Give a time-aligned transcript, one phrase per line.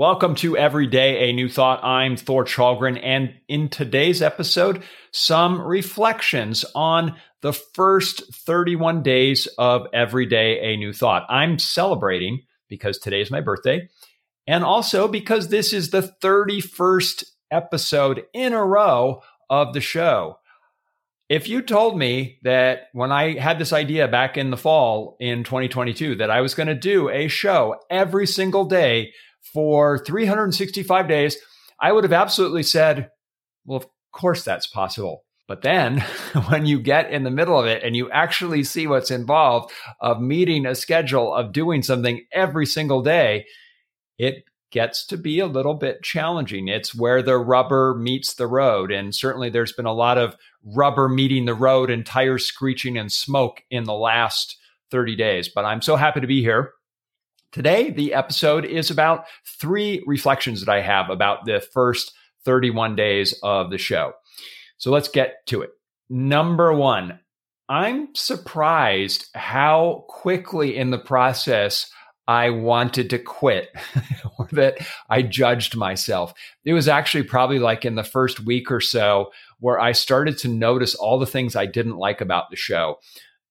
[0.00, 1.84] Welcome to Every Day a New Thought.
[1.84, 4.82] I'm Thor Challgren, and in today's episode,
[5.12, 11.26] some reflections on the first 31 days of Every Day a New Thought.
[11.28, 13.90] I'm celebrating because today is my birthday,
[14.46, 20.38] and also because this is the 31st episode in a row of the show.
[21.28, 25.44] If you told me that when I had this idea back in the fall in
[25.44, 29.12] 2022 that I was going to do a show every single day
[29.52, 31.36] for 365 days,
[31.80, 33.10] I would have absolutely said,
[33.64, 35.24] well, of course that's possible.
[35.48, 36.00] But then
[36.48, 40.20] when you get in the middle of it and you actually see what's involved of
[40.20, 43.46] meeting a schedule of doing something every single day,
[44.18, 46.68] it gets to be a little bit challenging.
[46.68, 48.92] It's where the rubber meets the road.
[48.92, 53.10] And certainly there's been a lot of rubber meeting the road and tires screeching and
[53.10, 54.56] smoke in the last
[54.92, 55.48] 30 days.
[55.48, 56.72] But I'm so happy to be here
[57.52, 62.12] Today, the episode is about three reflections that I have about the first
[62.44, 64.12] 31 days of the show.
[64.78, 65.70] So let's get to it.
[66.08, 67.18] Number one,
[67.68, 71.90] I'm surprised how quickly in the process
[72.28, 73.70] I wanted to quit
[74.38, 74.78] or that
[75.08, 76.32] I judged myself.
[76.64, 80.48] It was actually probably like in the first week or so where I started to
[80.48, 83.00] notice all the things I didn't like about the show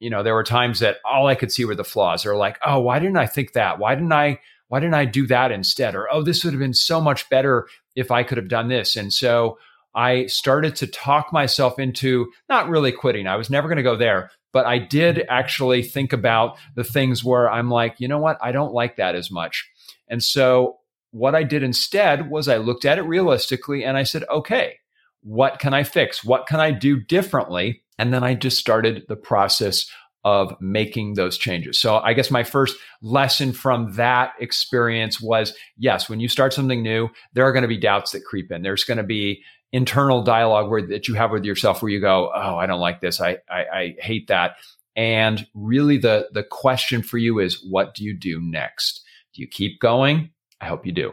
[0.00, 2.26] you know, there were times that all I could see were the flaws.
[2.26, 3.78] Or like, oh, why didn't I think that?
[3.78, 4.40] Why didn't I?
[4.68, 5.94] Why didn't I do that instead?
[5.94, 8.96] Or oh, this would have been so much better if I could have done this.
[8.96, 9.58] And so
[9.94, 13.26] I started to talk myself into not really quitting.
[13.26, 17.22] I was never going to go there, but I did actually think about the things
[17.22, 18.38] where I'm like, you know what?
[18.42, 19.70] I don't like that as much.
[20.08, 20.78] And so
[21.12, 24.78] what I did instead was I looked at it realistically and I said, okay,
[25.24, 26.24] what can I fix?
[26.24, 27.82] What can I do differently?
[27.98, 29.86] And then I just started the process
[30.24, 31.78] of making those changes.
[31.78, 36.82] So I guess my first lesson from that experience was yes, when you start something
[36.82, 38.62] new, there are going to be doubts that creep in.
[38.62, 39.42] There's going to be
[39.72, 43.00] internal dialogue where that you have with yourself where you go, "Oh, I don't like
[43.00, 43.20] this.
[43.20, 44.56] I I, I hate that."
[44.96, 49.02] And really the the question for you is what do you do next?
[49.34, 50.30] Do you keep going?
[50.60, 51.12] I hope you do.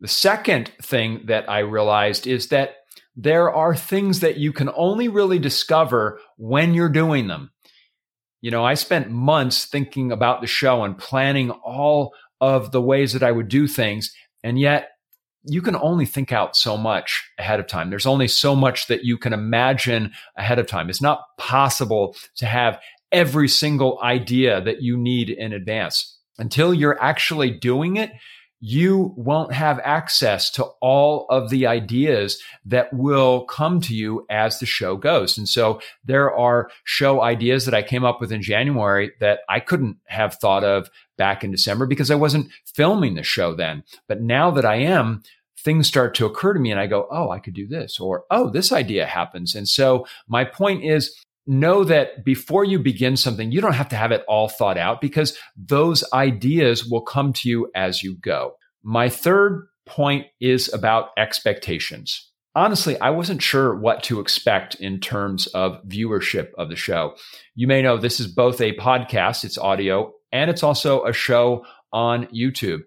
[0.00, 2.76] The second thing that I realized is that
[3.16, 7.50] there are things that you can only really discover when you're doing them.
[8.40, 13.12] You know, I spent months thinking about the show and planning all of the ways
[13.12, 14.12] that I would do things.
[14.42, 14.88] And yet,
[15.44, 17.90] you can only think out so much ahead of time.
[17.90, 20.88] There's only so much that you can imagine ahead of time.
[20.88, 22.80] It's not possible to have
[23.10, 26.18] every single idea that you need in advance.
[26.38, 28.10] Until you're actually doing it,
[28.64, 34.60] you won't have access to all of the ideas that will come to you as
[34.60, 35.36] the show goes.
[35.36, 39.58] And so there are show ideas that I came up with in January that I
[39.58, 43.82] couldn't have thought of back in December because I wasn't filming the show then.
[44.06, 45.24] But now that I am,
[45.58, 48.24] things start to occur to me and I go, oh, I could do this, or
[48.30, 49.56] oh, this idea happens.
[49.56, 51.12] And so my point is,
[51.46, 55.00] know that before you begin something, you don't have to have it all thought out
[55.00, 58.52] because those ideas will come to you as you go.
[58.82, 62.30] My third point is about expectations.
[62.54, 67.14] Honestly, I wasn't sure what to expect in terms of viewership of the show.
[67.54, 71.64] You may know this is both a podcast, it's audio, and it's also a show
[71.92, 72.80] on YouTube.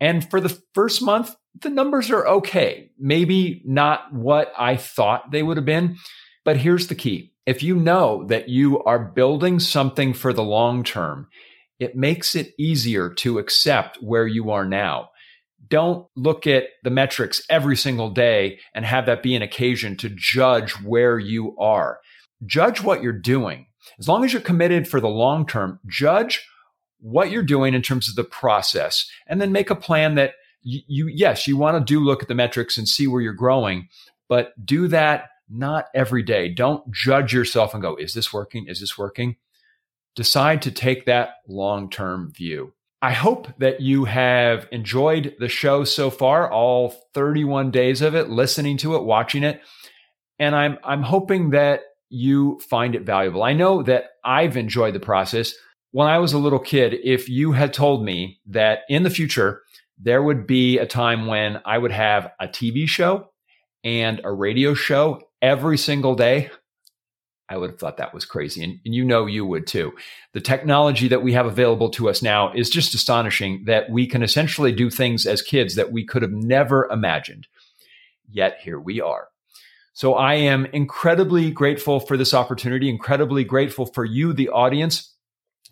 [0.00, 2.90] And for the first month, the numbers are okay.
[2.98, 5.96] Maybe not what I thought they would have been,
[6.44, 10.84] but here's the key if you know that you are building something for the long
[10.84, 11.26] term,
[11.80, 15.10] it makes it easier to accept where you are now.
[15.66, 20.14] Don't look at the metrics every single day and have that be an occasion to
[20.14, 21.98] judge where you are.
[22.46, 23.66] Judge what you're doing.
[23.98, 26.46] As long as you're committed for the long term, judge
[27.00, 30.82] what you're doing in terms of the process and then make a plan that you,
[30.86, 33.88] you yes, you want to do look at the metrics and see where you're growing,
[34.28, 36.48] but do that not every day.
[36.48, 38.66] Don't judge yourself and go, is this working?
[38.68, 39.36] Is this working?
[40.14, 42.72] Decide to take that long term view.
[43.02, 48.28] I hope that you have enjoyed the show so far, all 31 days of it,
[48.28, 49.62] listening to it, watching it.
[50.38, 51.80] And I'm, I'm hoping that
[52.10, 53.42] you find it valuable.
[53.42, 55.54] I know that I've enjoyed the process.
[55.92, 59.62] When I was a little kid, if you had told me that in the future,
[59.98, 63.30] there would be a time when I would have a TV show
[63.82, 66.50] and a radio show every single day,
[67.48, 68.62] I would have thought that was crazy.
[68.62, 69.92] And, and, you know, you would too.
[70.34, 74.22] The technology that we have available to us now is just astonishing that we can
[74.22, 77.48] essentially do things as kids that we could have never imagined.
[78.28, 79.28] Yet here we are.
[79.94, 85.12] So I am incredibly grateful for this opportunity, incredibly grateful for you, the audience.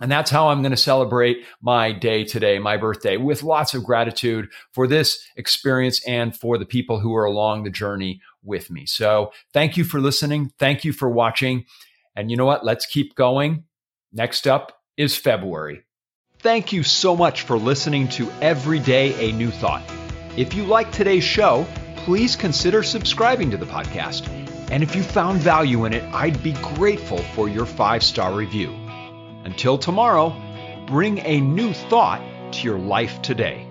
[0.01, 3.85] And that's how I'm going to celebrate my day today, my birthday, with lots of
[3.85, 8.87] gratitude for this experience and for the people who are along the journey with me.
[8.87, 10.53] So thank you for listening.
[10.59, 11.65] Thank you for watching.
[12.17, 12.65] And you know what?
[12.65, 13.65] Let's keep going.
[14.13, 15.85] Next up is February.
[16.41, 19.83] Thank you so much for listening to Every Day a New Thought.
[20.37, 24.29] If you like today's show, please consider subscribing to the podcast.
[24.71, 28.73] And if you found value in it, I'd be grateful for your five star review.
[29.45, 30.35] Until tomorrow,
[30.87, 33.68] bring a new thought to your life today.